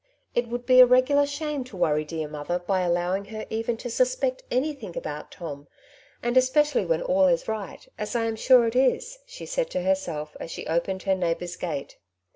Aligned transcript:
*^It 0.35 0.47
would 0.47 0.65
be 0.65 0.79
a 0.79 0.85
regular 0.87 1.27
shame 1.27 1.63
to 1.65 1.77
worry 1.77 2.03
dear 2.03 2.27
mother 2.27 2.57
by 2.57 2.81
allowing 2.81 3.25
her 3.25 3.45
even 3.51 3.77
to 3.77 3.89
suspect 3.91 4.41
anything 4.49 4.97
about 4.97 5.29
Tom, 5.29 5.67
and 6.23 6.35
especially 6.35 6.87
when 6.87 7.03
all 7.03 7.27
is 7.27 7.47
right, 7.47 7.87
as 7.99 8.15
I 8.15 8.25
am 8.25 8.35
sure 8.35 8.65
it 8.65 8.75
is," 8.75 9.19
she 9.27 9.45
said 9.45 9.69
to 9.69 9.83
herself, 9.83 10.35
as 10.39 10.49
she 10.49 10.65
opened 10.65 11.03
her 11.03 11.13
neighbour's 11.13 11.55
gate. 11.55 11.99